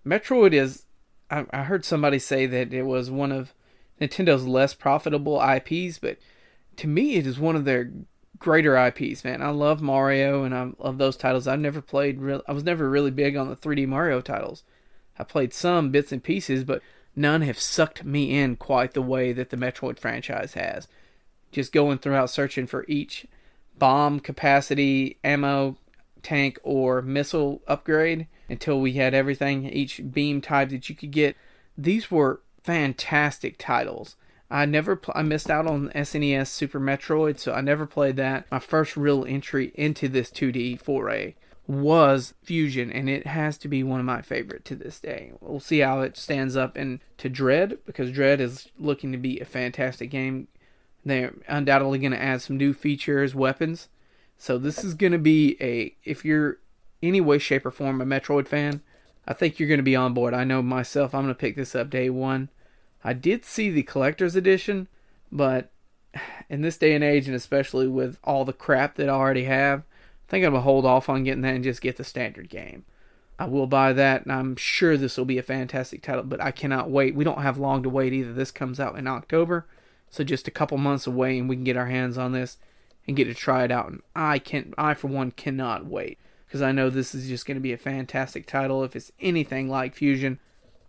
Metroid 0.07 0.55
is. 0.55 0.85
I, 1.31 1.45
I 1.53 1.65
heard 1.65 1.85
somebody 1.85 2.19
say 2.19 2.47
that 2.47 2.73
it 2.73 2.83
was 2.83 3.11
one 3.11 3.31
of 3.31 3.55
Nintendo's 4.01 4.47
less 4.47 4.73
profitable 4.75 5.41
IPs, 5.41 5.99
but 5.99 6.17
to 6.77 6.89
me, 6.89 7.17
it 7.17 7.27
is 7.27 7.39
one 7.39 7.55
of 7.55 7.67
their 7.67 7.93
greater 8.39 8.75
IPs, 8.77 9.23
man. 9.23 9.43
I 9.43 9.51
love 9.51 9.83
Mario 9.83 10.45
and 10.45 10.55
I 10.55 10.71
love 10.79 10.99
those 10.99 11.17
titles. 11.17 11.47
I've 11.47 11.61
never 11.61 11.83
played 11.83 12.21
real 12.21 12.43
I 12.49 12.53
was 12.53 12.65
never 12.65 12.89
really 12.89 13.11
big 13.11 13.37
on 13.37 13.49
the 13.49 13.57
3D 13.57 13.87
Mario 13.87 14.21
titles. 14.21 14.65
I 15.19 15.25
played 15.25 15.53
some 15.53 15.91
bits 15.91 16.11
and 16.11 16.25
pieces, 16.25 16.65
but 16.65 16.83
none 17.21 17.43
have 17.43 17.59
sucked 17.59 18.05
me 18.05 18.39
in 18.39 18.57
quite 18.57 18.95
the 18.95 19.03
way 19.03 19.33
that 19.33 19.51
the 19.51 19.57
Metroid 19.57 19.99
franchise 19.99 20.55
has. 20.55 20.89
Just 21.53 21.73
going 21.73 21.99
throughout 21.99 22.31
searching 22.31 22.67
for 22.67 22.85
each 22.89 23.27
bomb 23.79 24.21
capacity, 24.21 25.19
ammo 25.23 25.77
tank 26.23 26.59
or 26.63 27.03
missile 27.03 27.63
upgrade 27.67 28.27
until 28.49 28.81
we 28.81 28.93
had 28.93 29.15
everything, 29.15 29.65
each 29.67 30.01
beam 30.13 30.41
type 30.41 30.71
that 30.71 30.89
you 30.89 30.95
could 30.95 31.11
get. 31.11 31.37
These 31.77 32.11
were 32.11 32.41
fantastic 32.63 33.57
titles. 33.59 34.17
I 34.51 34.67
never 34.67 34.97
pl- 34.97 35.15
I 35.17 35.23
missed 35.23 35.51
out 35.51 35.67
on 35.67 35.91
SNES 35.95 36.49
Super 36.49 36.81
Metroid, 36.81 37.39
so 37.39 37.53
I 37.53 37.61
never 37.61 37.87
played 37.87 38.17
that. 38.17 38.51
My 38.51 38.59
first 38.59 38.97
real 38.97 39.25
entry 39.25 39.73
into 39.75 40.09
this 40.09 40.31
2D 40.31 40.81
foray 40.81 41.35
was 41.71 42.35
Fusion, 42.43 42.91
and 42.91 43.09
it 43.09 43.29
has 43.29 43.57
to 43.59 43.69
be 43.69 43.85
one 43.85 44.01
of 44.01 44.07
my 44.07 44.23
favorite 44.23 44.65
to 44.65 44.75
this 44.75 44.99
day. 44.99 45.33
We'll 45.41 45.61
see 45.61 45.79
how 45.79 46.01
it 46.01 46.17
stands 46.17 46.57
up 46.57 46.77
in 46.77 47.01
to 47.19 47.29
Dread 47.29 47.79
because 47.87 48.11
Dread 48.11 48.41
is 48.41 48.69
looking 48.77 49.13
to 49.13 49.19
be 49.19 49.39
a 49.39 49.45
fantastic 49.45 50.11
game. 50.11 50.49
They're 51.05 51.33
undoubtedly 51.47 52.01
going 52.01 52.11
to 52.11 52.21
add 52.21 52.43
some 52.43 52.57
new 52.57 52.75
features, 52.75 53.37
weapons. 53.37 53.89
So 54.37 54.59
this 54.59 54.83
is 54.83 54.95
going 54.95 55.13
to 55.13 55.19
be 55.19 55.57
a 55.61 55.95
if 56.03 56.25
you're 56.25 56.59
any 57.03 57.21
way, 57.21 57.39
shape, 57.39 57.65
or 57.65 57.71
form 57.71 58.01
a 58.01 58.05
Metroid 58.05 58.49
fan, 58.49 58.83
I 59.29 59.33
think 59.33 59.59
you're 59.59 59.69
going 59.69 59.79
to 59.79 59.85
be 59.85 59.97
on 59.97 60.13
board. 60.13 60.35
I 60.35 60.43
know 60.43 60.63
myself, 60.63 61.15
I'm 61.15 61.23
going 61.23 61.35
to 61.35 61.39
pick 61.39 61.55
this 61.55 61.77
up 61.77 61.89
day 61.89 62.11
one. 62.11 62.49
I 63.05 63.13
did 63.13 63.45
see 63.45 63.71
the 63.71 63.85
collector's 63.85 64.35
edition, 64.35 64.89
but 65.31 65.71
in 66.49 66.63
this 66.63 66.79
day 66.79 66.95
and 66.95 67.05
age, 67.05 67.29
and 67.29 67.37
especially 67.37 67.87
with 67.87 68.19
all 68.25 68.45
the 68.45 68.53
crap 68.53 68.97
that 68.97 69.09
I 69.09 69.13
already 69.13 69.45
have, 69.45 69.85
think 70.31 70.47
I'm 70.47 70.53
gonna 70.53 70.63
hold 70.63 70.87
off 70.87 71.09
on 71.09 71.25
getting 71.25 71.43
that 71.43 71.55
and 71.55 71.65
just 71.65 71.83
get 71.83 71.97
the 71.97 72.05
standard 72.05 72.49
game. 72.49 72.85
I 73.39 73.47
will 73.47 73.67
buy 73.67 73.93
that, 73.95 74.23
and 74.23 74.33
I'm 74.33 74.55
sure 74.57 74.97
this 74.97 75.17
will 75.17 75.25
be 75.25 75.39
a 75.39 75.43
fantastic 75.43 76.03
title. 76.03 76.23
But 76.23 76.43
I 76.43 76.51
cannot 76.51 76.91
wait. 76.91 77.15
We 77.15 77.25
don't 77.25 77.43
have 77.43 77.59
long 77.59 77.83
to 77.83 77.89
wait 77.89 78.13
either. 78.13 78.33
This 78.33 78.51
comes 78.51 78.79
out 78.79 78.97
in 78.97 79.07
October, 79.07 79.67
so 80.11 80.23
just 80.23 80.47
a 80.47 80.53
couple 80.53 80.79
months 80.79 81.07
away, 81.07 81.39
and 81.39 81.49
we 81.49 81.57
can 81.57 81.65
get 81.65 81.77
our 81.77 81.87
hands 81.87 82.17
on 82.17 82.33
this 82.33 82.59
and 83.07 83.17
get 83.17 83.25
to 83.25 83.35
try 83.35 83.65
it 83.65 83.73
out. 83.73 83.89
And 83.89 84.03
I 84.15 84.39
can't—I 84.39 84.95
for 84.95 85.09
one, 85.09 85.31
cannot 85.31 85.87
wait 85.87 86.19
because 86.47 86.63
I 86.63 86.73
know 86.73 86.91
this 86.91 87.15
is 87.15 87.29
just 87.29 87.47
going 87.47 87.57
to 87.57 87.63
be 87.63 87.73
a 87.73 87.79
fantastic 87.79 88.47
title. 88.47 88.85
If 88.85 88.95
it's 88.95 89.11
anything 89.21 89.69
like 89.69 89.95
Fusion, 89.95 90.39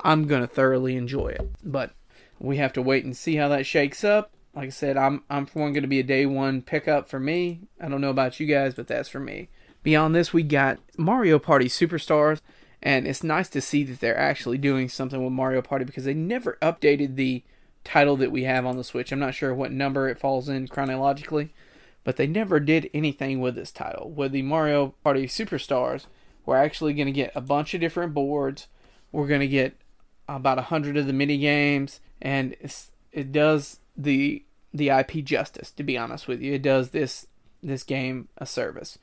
I'm 0.02 0.28
going 0.28 0.42
to 0.42 0.48
thoroughly 0.48 0.98
enjoy 0.98 1.30
it. 1.30 1.50
But 1.64 1.92
we 2.38 2.58
have 2.58 2.74
to 2.74 2.82
wait 2.82 3.06
and 3.06 3.16
see 3.16 3.38
how 3.38 3.48
that 3.48 3.66
shakes 3.66 4.04
up. 4.04 4.32
Like 4.54 4.68
I 4.68 4.70
said, 4.70 4.98
I'm 4.98 5.24
I'm 5.30 5.46
for 5.46 5.60
one 5.60 5.74
going 5.74 5.84
to 5.84 5.88
be 5.88 6.00
a 6.00 6.04
day 6.04 6.26
one 6.26 6.62
pickup 6.62 7.10
for 7.10 7.20
me. 7.20 7.62
I 7.80 7.88
don't 7.88 8.02
know 8.02 8.10
about 8.10 8.40
you 8.40 8.48
guys, 8.48 8.74
but 8.74 8.88
that's 8.88 9.10
for 9.10 9.20
me. 9.20 9.50
Beyond 9.84 10.14
this, 10.14 10.34
we 10.34 10.44
got 10.44 10.80
Mario 10.98 11.40
Party 11.40 11.68
Superstars, 11.68 12.42
and 12.84 13.08
it's 13.08 13.24
nice 13.24 13.50
to 13.50 13.62
see 13.62 13.84
that 13.86 14.00
they're 14.00 14.18
actually 14.18 14.58
doing 14.58 14.90
something 14.90 15.24
with 15.24 15.34
Mario 15.34 15.62
Party 15.62 15.86
because 15.86 16.04
they 16.04 16.14
never 16.14 16.58
updated 16.62 17.16
the 17.16 17.44
title 17.84 18.16
that 18.18 18.32
we 18.32 18.44
have 18.44 18.66
on 18.66 18.78
the 18.78 18.84
Switch. 18.84 19.12
I'm 19.12 19.20
not 19.20 19.34
sure 19.34 19.54
what 19.54 19.72
number 19.72 20.08
it 20.08 20.20
falls 20.20 20.50
in 20.50 20.68
chronologically, 20.68 21.54
but 22.04 22.18
they 22.18 22.28
never 22.28 22.60
did 22.60 22.90
anything 22.94 23.40
with 23.40 23.56
this 23.56 23.72
title. 23.72 24.12
With 24.12 24.34
the 24.34 24.44
Mario 24.44 24.94
Party 25.04 25.26
Superstars, 25.26 26.06
we're 26.46 26.58
actually 26.58 26.94
going 26.94 27.08
to 27.08 27.12
get 27.12 27.32
a 27.36 27.42
bunch 27.42 27.74
of 27.74 27.82
different 27.82 28.14
boards. 28.14 28.68
We're 29.12 29.28
going 29.28 29.42
to 29.42 29.48
get 29.48 29.76
about 30.28 30.60
a 30.60 30.64
hundred 30.64 30.98
of 30.98 31.08
the 31.08 31.14
mini 31.14 31.38
games 31.38 32.00
and 32.22 32.56
it 33.12 33.32
does 33.32 33.81
the 33.96 34.44
the 34.74 34.90
IP 34.90 35.24
justice. 35.24 35.72
To 35.72 35.84
be 35.84 35.98
honest 35.98 36.28
with 36.28 36.42
you, 36.42 36.54
it 36.54 36.62
does 36.62 36.90
this 36.90 37.28
this 37.62 37.84
game 37.84 38.30
a 38.38 38.46
service, 38.46 38.98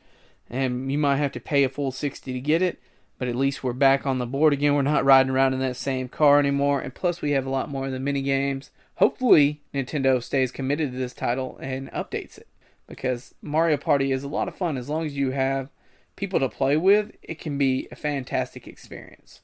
and 0.49 0.91
you 0.91 0.99
might 0.99 1.17
have 1.17 1.33
to 1.33 1.41
pay 1.41 1.65
a 1.65 1.69
full 1.69 1.93
sixty 1.93 2.33
to 2.33 2.41
get 2.41 2.63
it, 2.63 2.81
but 3.19 3.29
at 3.29 3.37
least 3.37 3.63
we're 3.63 3.73
back 3.73 4.07
on 4.07 4.19
the 4.19 4.27
board 4.27 4.53
again. 4.53 4.75
We're 4.75 4.83
not 4.83 5.05
riding 5.05 5.31
around 5.31 5.55
in 5.55 5.61
that 5.61 5.77
same 5.77 6.09
car 6.09 6.39
anymore, 6.39 6.81
and 6.81 6.95
plus 6.95 7.23
we 7.23 7.33
have 7.33 7.47
a 7.47 7.51
lot 7.51 7.71
more 7.71 7.87
of 7.87 7.93
the 7.93 8.01
mini 8.01 8.23
games. 8.23 8.71
Hopefully, 8.97 9.63
Nintendo 9.73 10.23
stays 10.23 10.51
committed 10.51 10.91
to 10.93 10.99
this 10.99 11.15
title 11.15 11.57
and 11.61 11.91
updates 11.93 12.37
it 12.37 12.49
because 12.89 13.35
Mario 13.41 13.77
Party 13.77 14.11
is 14.11 14.25
a 14.25 14.29
lot 14.29 14.49
of 14.49 14.57
fun 14.57 14.77
as 14.77 14.89
long 14.89 15.07
as 15.07 15.17
you 15.17 15.31
have 15.31 15.71
people 16.17 16.41
to 16.41 16.49
play 16.49 16.77
with. 16.77 17.13
It 17.23 17.39
can 17.39 17.57
be 17.59 17.87
a 17.93 17.97
fantastic 17.97 18.67
experience. 18.67 19.41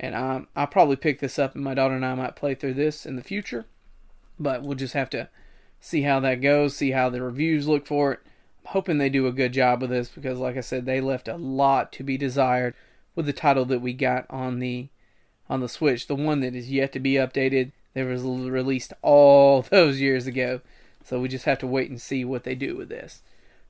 And 0.00 0.14
um, 0.14 0.48
I'll 0.56 0.66
probably 0.66 0.96
pick 0.96 1.20
this 1.20 1.38
up, 1.38 1.54
and 1.54 1.62
my 1.62 1.74
daughter 1.74 1.94
and 1.94 2.04
I 2.04 2.14
might 2.14 2.36
play 2.36 2.54
through 2.54 2.74
this 2.74 3.06
in 3.06 3.16
the 3.16 3.22
future. 3.22 3.66
But 4.38 4.62
we'll 4.62 4.76
just 4.76 4.94
have 4.94 5.10
to 5.10 5.28
see 5.80 6.02
how 6.02 6.20
that 6.20 6.36
goes, 6.36 6.76
see 6.76 6.90
how 6.90 7.08
the 7.08 7.22
reviews 7.22 7.66
look 7.66 7.86
for 7.86 8.12
it. 8.12 8.20
I'm 8.64 8.72
hoping 8.72 8.98
they 8.98 9.08
do 9.08 9.26
a 9.26 9.32
good 9.32 9.52
job 9.52 9.80
with 9.80 9.90
this 9.90 10.08
because, 10.08 10.38
like 10.38 10.56
I 10.56 10.60
said, 10.60 10.84
they 10.84 11.00
left 11.00 11.28
a 11.28 11.36
lot 11.36 11.92
to 11.92 12.02
be 12.02 12.18
desired 12.18 12.74
with 13.14 13.26
the 13.26 13.32
title 13.32 13.64
that 13.66 13.80
we 13.80 13.92
got 13.92 14.26
on 14.28 14.58
the 14.58 14.88
on 15.48 15.60
the 15.60 15.68
Switch. 15.68 16.06
The 16.06 16.14
one 16.14 16.40
that 16.40 16.54
is 16.54 16.70
yet 16.70 16.92
to 16.92 17.00
be 17.00 17.14
updated, 17.14 17.72
that 17.94 18.06
was 18.06 18.22
released 18.22 18.92
all 19.02 19.62
those 19.70 20.00
years 20.00 20.26
ago. 20.26 20.60
So 21.04 21.20
we 21.20 21.28
just 21.28 21.44
have 21.44 21.58
to 21.60 21.66
wait 21.66 21.88
and 21.88 22.00
see 22.00 22.24
what 22.24 22.44
they 22.44 22.54
do 22.54 22.76
with 22.76 22.88
this. 22.88 23.22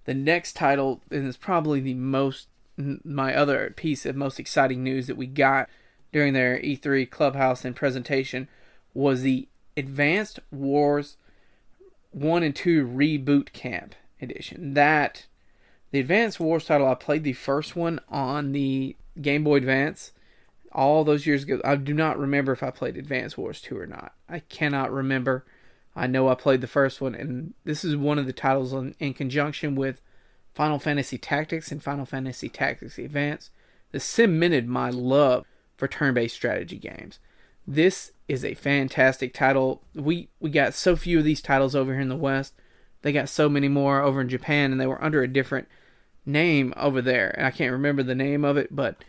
The 0.05 0.15
next 0.15 0.55
title, 0.55 1.03
and 1.11 1.27
it's 1.27 1.37
probably 1.37 1.81
the 1.81 1.95
most 1.95 2.49
my 2.77 3.35
other 3.35 3.73
piece 3.75 4.05
of 4.05 4.17
most 4.17 4.39
exciting 4.39 4.83
news 4.83 5.07
that 5.07 5.17
we 5.17 5.27
got 5.27 5.69
during 6.13 6.35
their 6.35 6.59
E3 6.59 7.11
clubhouse 7.11 7.65
and 7.65 7.75
presentation 7.75 8.49
was 8.93 9.23
the 9.23 9.49
Advanced 9.77 10.41
Wars 10.51 11.17
1 12.13 12.43
and 12.43 12.57
2 12.57 12.87
Reboot 12.87 13.53
Camp 13.53 13.95
edition. 14.21 14.75
That 14.75 15.27
the 15.91 16.01
Advanced 16.01 16.41
Wars 16.41 16.65
title 16.65 16.89
I 16.89 16.95
played 16.95 17.25
the 17.25 17.33
first 17.35 17.77
one 17.77 18.01
on 18.09 18.53
the 18.53 18.97
Game 19.21 19.45
Boy 19.45 19.57
Advance 19.57 20.13
all 20.73 21.05
those 21.05 21.27
years 21.27 21.45
ago. 21.45 21.61
I 21.65 21.77
do 21.77 21.95
not 21.95 22.19
remember 22.19 22.53
if 22.53 22.63
I 22.63 22.71
played 22.71 22.97
Advanced 22.97 23.39
Wars 23.39 23.61
2 23.61 23.79
or 23.79 23.87
not. 23.87 24.13
I 24.29 24.41
cannot 24.41 24.93
remember. 24.93 25.45
I 25.95 26.07
know 26.07 26.29
I 26.29 26.35
played 26.35 26.61
the 26.61 26.67
first 26.67 27.01
one, 27.01 27.15
and 27.15 27.55
this 27.65 27.83
is 27.85 27.97
one 27.97 28.19
of 28.19 28.27
the 28.27 28.33
titles 28.33 28.75
on, 28.75 28.95
in 28.99 29.15
conjunction 29.15 29.75
with 29.75 30.03
Final 30.55 30.79
Fantasy 30.79 31.17
Tactics 31.17 31.73
and 31.73 31.83
Final 31.83 32.05
Fantasy 32.05 32.49
Tactics 32.49 32.99
Advance 32.99 33.51
that 33.93 34.01
cemented 34.01 34.69
my 34.69 34.91
love 34.91 35.47
for 35.77 35.89
turn-based 35.89 36.35
strategy 36.35 36.79
games. 36.79 37.19
This 37.67 38.13
is 38.29 38.45
a 38.45 38.55
fantastic 38.55 39.33
title. 39.33 39.83
We 39.95 40.29
we 40.41 40.51
got 40.51 40.75
so 40.75 40.97
few 40.97 41.19
of 41.19 41.25
these 41.25 41.41
titles 41.41 41.75
over 41.75 41.93
here 41.93 42.01
in 42.01 42.09
the 42.09 42.17
West. 42.17 42.55
They 43.03 43.13
got 43.13 43.29
so 43.29 43.49
many 43.49 43.69
more 43.69 44.01
over 44.01 44.21
in 44.21 44.29
Japan, 44.29 44.73
and 44.73 44.81
they 44.81 44.87
were 44.87 45.03
under 45.03 45.23
a 45.23 45.29
different 45.29 45.69
name 46.25 46.75
over 46.77 47.01
there. 47.01 47.31
And 47.37 47.47
I 47.47 47.51
can't 47.51 47.73
remember 47.73 48.03
the 48.03 48.15
name 48.15 48.45
of 48.45 48.57
it, 48.57 48.75
but 48.75 49.05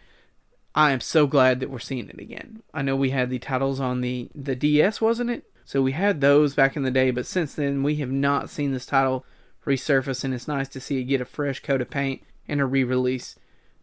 I 0.76 0.92
am 0.92 1.02
so 1.02 1.26
glad 1.26 1.60
that 1.60 1.72
we're 1.72 1.80
seeing 1.80 2.10
it 2.10 2.20
again. 2.20 2.62
I 2.74 2.84
know 2.84 2.96
we 2.96 3.10
had 3.10 3.30
the 3.30 3.40
titles 3.40 3.80
on 3.80 4.02
the 4.02 4.30
the 4.36 4.56
DS, 4.56 5.02
wasn't 5.02 5.32
it? 5.32 5.46
So 5.66 5.82
we 5.82 5.94
had 5.94 6.22
those 6.22 6.54
back 6.54 6.78
in 6.78 6.84
the 6.84 6.92
day, 6.92 7.12
but 7.12 7.26
since 7.26 7.54
then 7.54 7.84
we 7.84 7.96
have 7.96 8.12
not 8.12 8.50
seen 8.50 8.72
this 8.72 8.86
title 8.86 9.26
resurface, 9.66 10.24
and 10.24 10.34
it's 10.34 10.48
nice 10.48 10.70
to 10.70 10.80
see 10.80 11.00
it 11.00 11.06
get 11.06 11.20
a 11.20 11.26
fresh 11.26 11.62
coat 11.62 11.82
of 11.82 11.90
paint 11.90 12.22
and 12.48 12.62
a 12.62 12.66
re-release. 12.66 13.36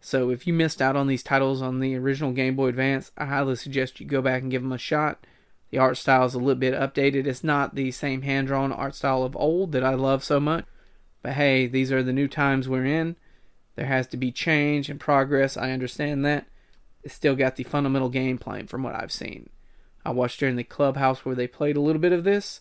So 0.05 0.29
if 0.29 0.47
you 0.47 0.53
missed 0.53 0.83
out 0.83 0.97
on 0.97 1.07
these 1.07 1.23
titles 1.23 1.63
on 1.63 1.81
the 1.81 1.97
original 1.97 2.33
Game 2.33 2.57
Boy 2.57 2.67
Advance, 2.69 3.11
I 3.17 3.25
highly 3.25 3.57
suggest 3.57 3.99
you 4.01 4.07
go 4.07 4.21
back 4.21 4.43
and 4.43 4.51
give 4.51 4.61
them 4.61 4.71
a 4.71 4.77
shot. 4.77 5.27
The 5.71 5.79
art 5.79 5.97
style 5.97 6.27
is 6.27 6.35
a 6.35 6.39
little 6.39 6.57
bit 6.57 6.75
updated. 6.75 7.27
It's 7.27 7.43
not 7.43 7.75
the 7.75 7.91
same 7.91 8.21
hand 8.21 8.49
drawn 8.49 8.71
art 8.71 8.95
style 8.95 9.23
of 9.23 9.35
old 9.35 9.73
that 9.73 9.83
I 9.83 9.95
love 9.95 10.23
so 10.23 10.39
much. 10.39 10.67
But 11.23 11.33
hey, 11.33 11.67
these 11.67 11.91
are 11.91 12.03
the 12.03 12.13
new 12.13 12.29
times 12.29 12.69
we're 12.69 12.85
in. 12.85 13.17
There 13.77 13.87
has 13.87 14.07
to 14.09 14.19
be 14.19 14.31
change 14.31 14.91
and 14.91 15.01
progress. 15.01 15.57
I 15.57 15.71
understand 15.71 16.23
that. 16.27 16.49
It's 17.03 17.15
still 17.15 17.35
got 17.35 17.57
the 17.57 17.65
fundamental 17.65 18.11
gameplay 18.11 18.69
from 18.69 18.83
what 18.83 18.95
I've 18.95 19.11
seen. 19.11 19.49
I 20.05 20.11
watched 20.11 20.39
during 20.39 20.57
the 20.57 20.65
clubhouse 20.65 21.25
where 21.25 21.35
they 21.35 21.47
played 21.47 21.79
a 21.79 21.81
little 21.81 22.01
bit 22.01 22.13
of 22.13 22.25
this, 22.25 22.61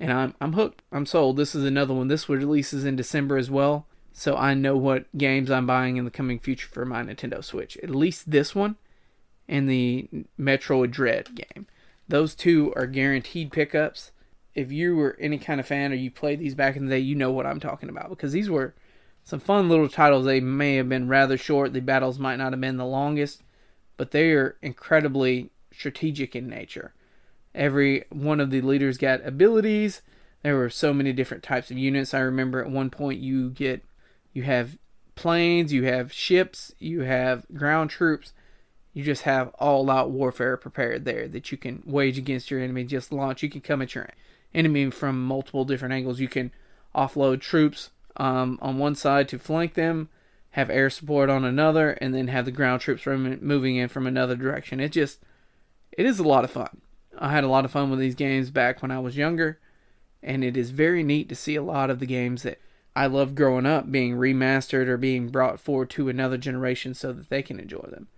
and 0.00 0.12
I'm 0.12 0.34
I'm 0.40 0.54
hooked. 0.54 0.82
I'm 0.90 1.06
sold. 1.06 1.36
This 1.36 1.54
is 1.54 1.64
another 1.64 1.94
one. 1.94 2.08
This 2.08 2.28
releases 2.28 2.84
in 2.84 2.96
December 2.96 3.36
as 3.36 3.52
well 3.52 3.86
so 4.12 4.36
I 4.36 4.54
know 4.54 4.76
what 4.76 5.06
games 5.16 5.50
I'm 5.50 5.66
buying 5.66 5.96
in 5.96 6.04
the 6.04 6.10
coming 6.10 6.38
future 6.38 6.68
for 6.68 6.84
my 6.84 7.02
Nintendo 7.02 7.42
Switch. 7.42 7.76
At 7.78 7.90
least 7.90 8.30
this 8.30 8.54
one 8.54 8.76
and 9.48 9.68
the 9.68 10.08
Metroid 10.38 10.90
Dread 10.90 11.34
game. 11.34 11.66
Those 12.08 12.34
two 12.34 12.72
are 12.76 12.86
guaranteed 12.86 13.52
pickups. 13.52 14.12
If 14.54 14.70
you 14.70 14.96
were 14.96 15.16
any 15.18 15.38
kind 15.38 15.60
of 15.60 15.66
fan 15.66 15.92
or 15.92 15.96
you 15.96 16.10
played 16.10 16.40
these 16.40 16.54
back 16.54 16.76
in 16.76 16.86
the 16.86 16.90
day, 16.90 16.98
you 16.98 17.14
know 17.14 17.32
what 17.32 17.46
I'm 17.46 17.60
talking 17.60 17.88
about 17.88 18.10
because 18.10 18.32
these 18.32 18.50
were 18.50 18.74
some 19.24 19.40
fun 19.40 19.68
little 19.68 19.88
titles. 19.88 20.26
They 20.26 20.40
may 20.40 20.76
have 20.76 20.88
been 20.88 21.08
rather 21.08 21.38
short, 21.38 21.72
the 21.72 21.80
battles 21.80 22.18
might 22.18 22.36
not 22.36 22.52
have 22.52 22.60
been 22.60 22.76
the 22.76 22.84
longest, 22.84 23.42
but 23.96 24.10
they 24.10 24.32
are 24.32 24.56
incredibly 24.60 25.50
strategic 25.72 26.36
in 26.36 26.48
nature. 26.48 26.92
Every 27.54 28.04
one 28.10 28.40
of 28.40 28.50
the 28.50 28.60
leaders 28.60 28.98
got 28.98 29.26
abilities. 29.26 30.02
There 30.42 30.56
were 30.56 30.70
so 30.70 30.92
many 30.92 31.12
different 31.12 31.42
types 31.42 31.70
of 31.70 31.78
units. 31.78 32.14
I 32.14 32.20
remember 32.20 32.60
at 32.62 32.70
one 32.70 32.90
point 32.90 33.20
you 33.20 33.50
get 33.50 33.82
you 34.32 34.42
have 34.42 34.78
planes, 35.14 35.72
you 35.72 35.84
have 35.84 36.12
ships, 36.12 36.74
you 36.78 37.02
have 37.02 37.46
ground 37.54 37.90
troops. 37.90 38.32
You 38.94 39.02
just 39.02 39.22
have 39.22 39.48
all 39.58 39.90
out 39.90 40.10
warfare 40.10 40.56
prepared 40.56 41.04
there 41.04 41.26
that 41.28 41.50
you 41.50 41.56
can 41.56 41.82
wage 41.86 42.18
against 42.18 42.50
your 42.50 42.60
enemy. 42.60 42.84
Just 42.84 43.12
launch. 43.12 43.42
You 43.42 43.48
can 43.48 43.62
come 43.62 43.80
at 43.80 43.94
your 43.94 44.08
enemy 44.54 44.90
from 44.90 45.24
multiple 45.24 45.64
different 45.64 45.94
angles. 45.94 46.20
You 46.20 46.28
can 46.28 46.52
offload 46.94 47.40
troops 47.40 47.90
um, 48.16 48.58
on 48.60 48.78
one 48.78 48.94
side 48.94 49.28
to 49.28 49.38
flank 49.38 49.74
them, 49.74 50.10
have 50.50 50.68
air 50.68 50.90
support 50.90 51.30
on 51.30 51.44
another, 51.44 51.92
and 51.92 52.14
then 52.14 52.28
have 52.28 52.44
the 52.44 52.50
ground 52.50 52.82
troops 52.82 53.06
moving 53.06 53.76
in 53.76 53.88
from 53.88 54.06
another 54.06 54.36
direction. 54.36 54.78
It 54.78 54.92
just, 54.92 55.20
it 55.92 56.04
is 56.04 56.18
a 56.18 56.24
lot 56.24 56.44
of 56.44 56.50
fun. 56.50 56.82
I 57.18 57.30
had 57.30 57.44
a 57.44 57.48
lot 57.48 57.64
of 57.64 57.70
fun 57.70 57.90
with 57.90 57.98
these 57.98 58.14
games 58.14 58.50
back 58.50 58.82
when 58.82 58.90
I 58.90 58.98
was 58.98 59.16
younger, 59.16 59.58
and 60.22 60.44
it 60.44 60.56
is 60.56 60.70
very 60.70 61.02
neat 61.02 61.30
to 61.30 61.34
see 61.34 61.56
a 61.56 61.62
lot 61.62 61.88
of 61.88 61.98
the 61.98 62.06
games 62.06 62.42
that 62.42 62.58
I 62.94 63.06
love 63.06 63.34
growing 63.34 63.66
up 63.66 63.90
being 63.90 64.16
remastered 64.16 64.86
or 64.86 64.96
being 64.96 65.28
brought 65.28 65.60
forward 65.60 65.90
to 65.90 66.08
another 66.08 66.36
generation 66.36 66.94
so 66.94 67.12
that 67.12 67.30
they 67.30 67.42
can 67.42 67.58
enjoy 67.58 67.86
them. 67.90 68.08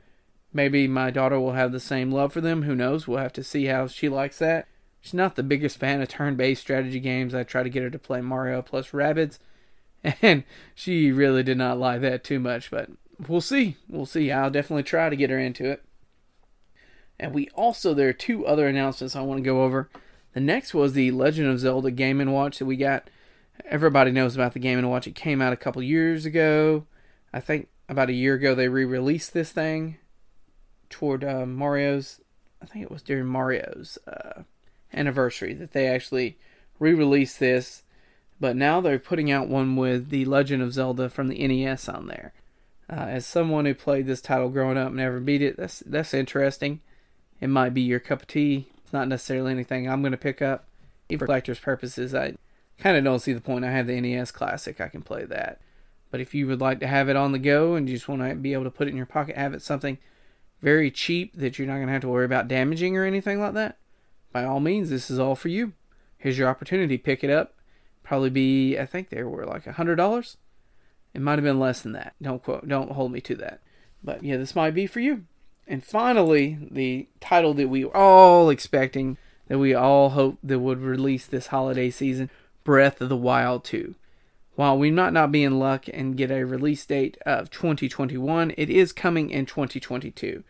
Maybe 0.52 0.86
my 0.88 1.10
daughter 1.10 1.38
will 1.38 1.52
have 1.52 1.72
the 1.72 1.80
same 1.80 2.10
love 2.10 2.32
for 2.32 2.40
them. 2.40 2.62
Who 2.62 2.74
knows? 2.74 3.06
We'll 3.06 3.18
have 3.18 3.32
to 3.34 3.44
see 3.44 3.66
how 3.66 3.86
she 3.86 4.08
likes 4.08 4.38
that. 4.38 4.68
She's 5.00 5.14
not 5.14 5.36
the 5.36 5.42
biggest 5.42 5.78
fan 5.78 6.00
of 6.00 6.08
turn 6.08 6.36
based 6.36 6.62
strategy 6.62 7.00
games. 7.00 7.34
I 7.34 7.42
try 7.42 7.62
to 7.62 7.68
get 7.68 7.82
her 7.82 7.90
to 7.90 7.98
play 7.98 8.20
Mario 8.20 8.62
plus 8.62 8.90
Rabbids, 8.90 9.38
and 10.22 10.44
she 10.74 11.12
really 11.12 11.42
did 11.42 11.58
not 11.58 11.78
like 11.78 12.00
that 12.00 12.24
too 12.24 12.40
much, 12.40 12.70
but 12.70 12.88
we'll 13.28 13.40
see. 13.40 13.76
We'll 13.88 14.06
see. 14.06 14.32
I'll 14.32 14.50
definitely 14.50 14.84
try 14.84 15.08
to 15.08 15.16
get 15.16 15.30
her 15.30 15.38
into 15.38 15.70
it. 15.70 15.84
And 17.18 17.32
we 17.32 17.48
also, 17.50 17.94
there 17.94 18.08
are 18.08 18.14
two 18.14 18.46
other 18.46 18.66
announcements 18.66 19.14
I 19.14 19.20
want 19.22 19.38
to 19.38 19.44
go 19.44 19.62
over. 19.62 19.88
The 20.32 20.40
next 20.40 20.74
was 20.74 20.94
the 20.94 21.10
Legend 21.10 21.48
of 21.48 21.60
Zelda 21.60 21.90
Game 21.90 22.24
& 22.26 22.32
Watch 22.32 22.58
that 22.58 22.66
we 22.66 22.76
got 22.76 23.08
everybody 23.64 24.10
knows 24.10 24.34
about 24.34 24.52
the 24.52 24.58
Game 24.58 24.78
and 24.78 24.90
Watch. 24.90 25.06
It 25.06 25.14
came 25.14 25.40
out 25.40 25.52
a 25.52 25.56
couple 25.56 25.82
years 25.82 26.26
ago. 26.26 26.86
I 27.32 27.40
think 27.40 27.68
about 27.88 28.08
a 28.10 28.14
year 28.14 28.34
ago 28.34 28.54
they 28.54 28.68
re-released 28.68 29.34
this 29.34 29.52
thing 29.52 29.98
toward 30.90 31.24
uh, 31.24 31.46
Mario's. 31.46 32.20
I 32.62 32.66
think 32.66 32.84
it 32.84 32.90
was 32.90 33.02
during 33.02 33.26
Mario's 33.26 33.98
uh, 34.06 34.42
anniversary 34.92 35.52
that 35.54 35.72
they 35.72 35.86
actually 35.86 36.38
re-released 36.78 37.40
this. 37.40 37.82
But 38.40 38.56
now 38.56 38.80
they're 38.80 38.98
putting 38.98 39.30
out 39.30 39.48
one 39.48 39.76
with 39.76 40.10
the 40.10 40.24
Legend 40.24 40.62
of 40.62 40.72
Zelda 40.72 41.08
from 41.08 41.28
the 41.28 41.46
NES 41.46 41.88
on 41.88 42.08
there. 42.08 42.32
Uh, 42.90 43.06
as 43.08 43.26
someone 43.26 43.64
who 43.64 43.74
played 43.74 44.06
this 44.06 44.20
title 44.20 44.50
growing 44.50 44.76
up 44.76 44.88
and 44.88 44.96
never 44.96 45.20
beat 45.20 45.40
it, 45.40 45.56
that's 45.56 45.82
that's 45.86 46.12
interesting. 46.12 46.80
It 47.40 47.46
might 47.46 47.74
be 47.74 47.80
your 47.80 48.00
cup 48.00 48.22
of 48.22 48.28
tea. 48.28 48.68
It's 48.82 48.92
not 48.92 49.08
necessarily 49.08 49.52
anything 49.52 49.88
I'm 49.88 50.02
going 50.02 50.12
to 50.12 50.18
pick 50.18 50.42
up. 50.42 50.66
Even 51.08 51.20
for 51.20 51.26
collector's 51.26 51.58
purposes, 51.58 52.14
I 52.14 52.34
kind 52.78 52.96
of 52.96 53.04
don't 53.04 53.20
see 53.20 53.32
the 53.32 53.40
point. 53.40 53.64
I 53.64 53.70
have 53.70 53.86
the 53.86 54.00
NES 54.00 54.30
Classic, 54.30 54.80
I 54.80 54.88
can 54.88 55.02
play 55.02 55.24
that. 55.24 55.60
But 56.10 56.20
if 56.20 56.34
you 56.34 56.46
would 56.46 56.60
like 56.60 56.80
to 56.80 56.86
have 56.86 57.08
it 57.08 57.16
on 57.16 57.32
the 57.32 57.38
go 57.38 57.74
and 57.74 57.88
you 57.88 57.96
just 57.96 58.08
want 58.08 58.22
to 58.22 58.34
be 58.34 58.52
able 58.52 58.64
to 58.64 58.70
put 58.70 58.86
it 58.86 58.90
in 58.90 58.96
your 58.96 59.06
pocket, 59.06 59.36
have 59.36 59.54
it 59.54 59.62
something 59.62 59.98
very 60.62 60.90
cheap 60.90 61.36
that 61.36 61.58
you're 61.58 61.68
not 61.68 61.74
going 61.74 61.88
to 61.88 61.92
have 61.92 62.02
to 62.02 62.08
worry 62.08 62.24
about 62.24 62.48
damaging 62.48 62.96
or 62.96 63.04
anything 63.04 63.40
like 63.40 63.54
that, 63.54 63.78
by 64.32 64.44
all 64.44 64.60
means, 64.60 64.90
this 64.90 65.10
is 65.10 65.18
all 65.18 65.34
for 65.34 65.48
you. 65.48 65.72
Here's 66.16 66.38
your 66.38 66.48
opportunity. 66.48 66.98
Pick 66.98 67.22
it 67.22 67.30
up. 67.30 67.54
Probably 68.02 68.30
be, 68.30 68.78
I 68.78 68.86
think 68.86 69.10
they 69.10 69.22
were 69.22 69.44
like 69.44 69.66
a 69.66 69.72
hundred 69.72 69.96
dollars. 69.96 70.36
It 71.12 71.20
might 71.20 71.38
have 71.38 71.44
been 71.44 71.60
less 71.60 71.82
than 71.82 71.92
that. 71.92 72.14
Don't 72.20 72.42
quote. 72.42 72.66
Don't 72.66 72.92
hold 72.92 73.12
me 73.12 73.20
to 73.20 73.34
that. 73.36 73.60
But 74.02 74.24
yeah, 74.24 74.36
this 74.36 74.56
might 74.56 74.74
be 74.74 74.86
for 74.86 75.00
you. 75.00 75.24
And 75.66 75.84
finally, 75.84 76.58
the 76.70 77.08
title 77.20 77.54
that 77.54 77.68
we 77.68 77.84
were 77.84 77.96
all 77.96 78.50
expecting, 78.50 79.16
that 79.48 79.58
we 79.58 79.74
all 79.74 80.10
hoped 80.10 80.46
that 80.46 80.58
would 80.58 80.80
release 80.80 81.26
this 81.26 81.48
holiday 81.48 81.90
season, 81.90 82.30
Breath 82.64 83.00
of 83.00 83.08
the 83.08 83.16
Wild 83.16 83.62
2. 83.64 83.94
While 84.56 84.78
we 84.78 84.90
might 84.90 85.12
not 85.12 85.30
be 85.30 85.44
in 85.44 85.58
luck 85.58 85.84
and 85.92 86.16
get 86.16 86.30
a 86.30 86.44
release 86.44 86.86
date 86.86 87.18
of 87.26 87.50
2021, 87.50 88.52
it 88.56 88.70
is 88.70 88.92
coming 88.92 89.30
in 89.30 89.46
2022. 89.46 90.44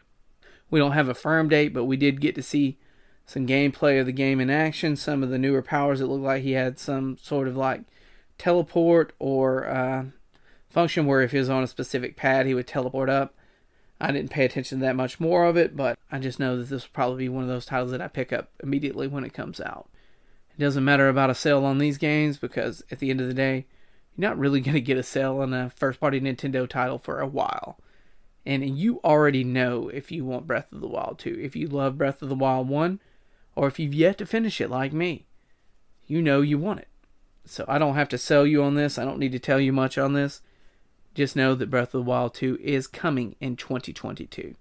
We 0.71 0.79
don't 0.79 0.93
have 0.93 1.09
a 1.09 1.15
firm 1.15 1.49
date, 1.49 1.75
but 1.75 1.85
we 1.85 1.97
did 1.97 2.21
get 2.21 2.35
to 2.37 2.43
see 2.43 2.79
some 3.27 3.47
gameplay 3.47 3.99
of 3.99 4.07
the 4.07 4.13
game 4.13 4.41
in 4.41 4.51
action. 4.51 4.97
Some 4.97 5.23
of 5.23 5.31
the 5.31 5.39
newer 5.39 5.63
powers, 5.63 6.01
it 6.01 6.07
looked 6.07 6.23
like 6.23 6.43
he 6.43 6.53
had 6.53 6.79
some 6.79 7.17
sort 7.21 7.49
of 7.49 7.57
like 7.57 7.83
teleport 8.39 9.13
or 9.19 9.67
uh, 9.67 10.05
function 10.69 11.07
where 11.07 11.23
if 11.23 11.33
he 11.33 11.39
was 11.39 11.51
on 11.51 11.63
a 11.63 11.69
specific 11.69 12.17
pad, 12.17 12.47
he 12.47 12.55
would 12.55 12.67
teleport 12.67 13.09
up. 13.09 13.35
I 14.01 14.13
didn't 14.13 14.31
pay 14.31 14.45
attention 14.45 14.81
to 14.81 14.85
that 14.85 14.97
much 14.97 15.19
more 15.19 15.45
of 15.47 15.57
it, 15.57 15.77
but 15.77 15.99
I 16.13 16.19
just 16.19 16.39
know 16.39 16.57
that 16.57 16.65
this 16.65 16.83
will 16.83 16.91
probably 16.93 17.25
be 17.25 17.29
one 17.29 17.45
of 17.45 17.49
those 17.49 17.65
titles 17.65 17.93
that 17.93 18.03
I 18.03 18.09
pick 18.09 18.33
up 18.33 18.51
immediately 18.63 19.07
when 19.07 19.25
it 19.25 19.33
comes 19.33 19.61
out. 19.61 19.89
It 20.57 20.61
doesn't 20.61 20.85
matter 20.85 21.09
about 21.09 21.31
a 21.31 21.35
sale 21.35 21.65
on 21.65 21.79
these 21.79 21.99
games 21.99 22.39
because 22.39 22.83
at 22.91 23.01
the 23.01 23.11
end 23.11 23.21
of 23.21 23.27
the 23.27 23.35
day, 23.35 23.67
you're 24.17 24.29
not 24.29 24.39
really 24.39 24.61
going 24.63 24.75
to 24.75 24.81
get 24.81 24.99
a 24.99 25.03
sale 25.03 25.39
on 25.39 25.53
a 25.53 25.71
first 25.71 26.01
party 26.01 26.21
Nintendo 26.21 26.69
title 26.69 26.99
for 26.99 27.21
a 27.21 27.27
while. 27.27 27.79
And 28.47 28.79
you 28.79 29.01
already 29.03 29.43
know 29.43 29.89
if 29.89 30.13
you 30.13 30.25
want 30.25 30.47
Breath 30.47 30.71
of 30.73 30.81
the 30.81 30.87
Wild 30.87 31.19
2. 31.19 31.41
If 31.43 31.57
you 31.57 31.67
love 31.67 31.97
Breath 31.97 32.21
of 32.21 32.29
the 32.29 32.35
Wild 32.35 32.69
1, 32.69 33.01
or 33.57 33.67
if 33.67 33.79
you've 33.79 33.95
yet 33.95 34.19
to 34.19 34.27
finish 34.27 34.61
it 34.61 34.71
like 34.71 34.93
me, 34.93 35.27
you 36.07 36.21
know 36.21 36.43
you 36.43 36.59
want 36.59 36.81
it. 36.81 36.89
So 37.47 37.65
I 37.69 37.79
don't 37.79 37.95
have 37.95 38.09
to 38.11 38.19
sell 38.19 38.47
you 38.47 38.63
on 38.63 38.75
this. 38.75 38.99
I 38.99 39.05
don't 39.05 39.19
need 39.19 39.33
to 39.33 39.39
tell 39.39 39.61
you 39.61 39.73
much 39.73 39.97
on 39.97 40.13
this. 40.13 40.43
Just 41.15 41.37
know 41.37 41.55
that 41.55 41.71
Breath 41.71 41.95
of 41.95 42.05
the 42.05 42.11
Wild 42.11 42.35
2 42.35 42.59
is 42.63 42.87
coming 42.87 43.37
in 43.41 43.57
2022. 43.57 44.57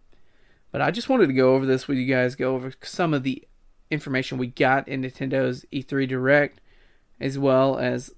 But 0.71 0.81
I 0.81 0.91
just 0.91 1.09
wanted 1.09 1.27
to 1.27 1.33
go 1.33 1.55
over 1.55 1.65
this 1.65 1.87
with 1.87 1.97
you 1.97 2.05
guys, 2.05 2.35
go 2.35 2.55
over 2.55 2.71
some 2.81 3.13
of 3.13 3.23
the 3.23 3.43
information 3.89 4.37
we 4.37 4.47
got 4.47 4.87
in 4.87 5.01
Nintendo's 5.01 5.65
E3 5.71 6.07
Direct, 6.07 6.59
as 7.19 7.37
well 7.37 7.77
as 7.77 8.13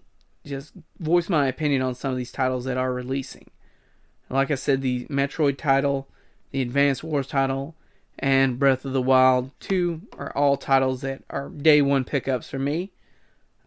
just 0.45 0.74
voice 1.00 1.29
my 1.29 1.48
opinion 1.48 1.81
on 1.81 1.95
some 1.95 2.12
of 2.12 2.17
these 2.17 2.31
titles 2.31 2.65
that 2.65 2.77
are 2.77 2.93
releasing. 2.93 3.50
Like 4.29 4.51
I 4.51 4.55
said, 4.55 4.81
the 4.81 5.05
Metroid 5.05 5.57
title, 5.57 6.07
the 6.51 6.62
Advance 6.62 7.03
Wars 7.03 7.27
title, 7.27 7.75
and 8.17 8.57
Breath 8.57 8.86
of 8.86 8.93
the 8.93 9.01
Wild 9.01 9.51
2 9.60 10.01
are 10.17 10.36
all 10.36 10.57
titles 10.57 11.01
that 11.01 11.24
are 11.29 11.50
day 11.50 11.81
one 11.81 12.03
pickups 12.03 12.50
for 12.50 12.60
me. 12.60 12.91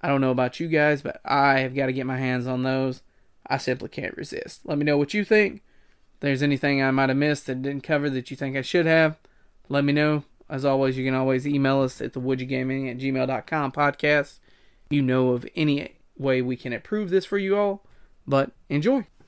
I 0.00 0.08
don't 0.08 0.20
know 0.20 0.30
about 0.30 0.60
you 0.60 0.68
guys, 0.68 1.02
but 1.02 1.20
I 1.24 1.60
have 1.60 1.74
got 1.74 1.86
to 1.86 1.92
get 1.92 2.06
my 2.06 2.18
hands 2.18 2.46
on 2.46 2.62
those. 2.62 3.02
I 3.46 3.58
simply 3.58 3.88
can't 3.88 4.16
resist. 4.16 4.60
Let 4.64 4.78
me 4.78 4.84
know 4.84 4.98
what 4.98 5.14
you 5.14 5.24
think. 5.24 5.56
If 6.14 6.20
there's 6.20 6.42
anything 6.42 6.82
I 6.82 6.90
might 6.90 7.08
have 7.08 7.18
missed 7.18 7.46
that 7.46 7.62
didn't 7.62 7.82
cover 7.82 8.08
that 8.10 8.30
you 8.30 8.36
think 8.36 8.56
I 8.56 8.62
should 8.62 8.86
have, 8.86 9.16
let 9.68 9.84
me 9.84 9.92
know. 9.92 10.24
As 10.50 10.64
always, 10.64 10.96
you 10.96 11.04
can 11.04 11.14
always 11.14 11.46
email 11.46 11.82
us 11.82 12.00
at 12.00 12.12
the 12.12 12.20
woodgygaming 12.20 12.90
at 12.90 12.98
gmail.com 12.98 13.72
podcast. 13.72 14.38
You 14.90 15.02
know 15.02 15.30
of 15.30 15.46
any 15.54 15.96
way 16.16 16.40
we 16.40 16.56
can 16.56 16.72
improve 16.72 17.10
this 17.10 17.24
for 17.24 17.38
you 17.38 17.56
all, 17.56 17.84
but 18.26 18.52
enjoy. 18.68 19.06